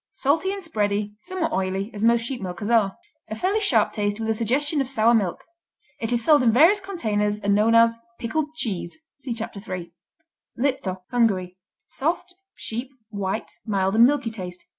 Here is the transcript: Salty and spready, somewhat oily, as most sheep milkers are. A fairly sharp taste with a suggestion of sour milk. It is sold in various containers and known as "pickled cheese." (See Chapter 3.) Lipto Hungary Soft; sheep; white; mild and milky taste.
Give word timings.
Salty 0.13 0.51
and 0.51 0.63
spready, 0.63 1.13
somewhat 1.19 1.51
oily, 1.51 1.91
as 1.93 2.03
most 2.03 2.21
sheep 2.21 2.41
milkers 2.41 2.71
are. 2.71 2.97
A 3.29 3.35
fairly 3.35 3.59
sharp 3.59 3.91
taste 3.93 4.19
with 4.19 4.29
a 4.31 4.33
suggestion 4.33 4.81
of 4.81 4.89
sour 4.89 5.13
milk. 5.13 5.43
It 5.99 6.11
is 6.11 6.23
sold 6.25 6.41
in 6.41 6.51
various 6.51 6.79
containers 6.81 7.39
and 7.39 7.53
known 7.53 7.75
as 7.75 7.97
"pickled 8.17 8.55
cheese." 8.55 8.97
(See 9.19 9.31
Chapter 9.35 9.59
3.) 9.59 9.91
Lipto 10.57 11.03
Hungary 11.11 11.55
Soft; 11.85 12.33
sheep; 12.55 12.89
white; 13.11 13.51
mild 13.63 13.93
and 13.95 14.07
milky 14.07 14.31
taste. 14.31 14.65